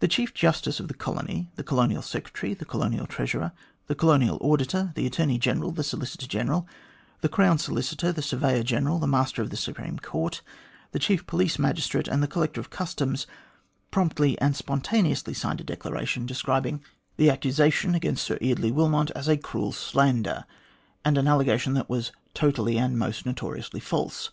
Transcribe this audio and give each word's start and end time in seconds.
The 0.00 0.06
Chief 0.08 0.34
Justice 0.34 0.80
of 0.80 0.88
the 0.88 0.92
colony, 0.92 1.50
the 1.56 1.62
Colonial 1.64 2.02
Secretary, 2.02 2.52
the 2.52 2.66
Colonial 2.66 3.06
Treasurer, 3.06 3.52
the 3.86 3.94
Colonial 3.94 4.36
Auditor, 4.42 4.92
the 4.96 5.06
Attorney 5.06 5.38
General, 5.38 5.72
the 5.72 5.82
Solicitor 5.82 6.26
General, 6.26 6.66
the 7.22 7.30
Crown 7.30 7.56
Solicitor, 7.56 8.12
the 8.12 8.20
Surveyor 8.20 8.62
General, 8.62 8.98
the 8.98 9.06
Master 9.06 9.40
of 9.40 9.48
the 9.48 9.56
Supreme 9.56 9.98
Court, 9.98 10.42
the 10.92 10.98
Chief 10.98 11.26
Police 11.26 11.58
Magistrate, 11.58 12.06
and 12.06 12.22
the 12.22 12.28
Collector 12.28 12.60
of 12.60 12.68
Customs 12.68 13.26
promptly 13.90 14.38
and 14.42 14.54
spontaneously 14.54 15.32
signed 15.32 15.62
a 15.62 15.64
declaration 15.64 16.26
describing 16.26 16.74
A 16.74 16.76
GRIEVOUS 16.76 16.88
ERROR 16.90 16.92
OF 16.92 17.14
MR 17.14 17.16
GLADSTONE'S 17.16 17.16
157 17.16 17.16
the 17.16 17.30
accusation 17.30 17.94
against 17.94 18.24
Sir 18.26 18.38
Eardley 18.42 18.70
Wilmot 18.70 19.10
as 19.12 19.26
a 19.26 19.38
"cruel 19.38 19.72
slander," 19.72 20.44
and 21.02 21.16
an 21.16 21.26
allegation 21.26 21.72
that 21.72 21.88
was 21.88 22.12
"totally 22.34 22.76
and 22.76 22.98
most 22.98 23.24
notoriously 23.24 23.80
false." 23.80 24.32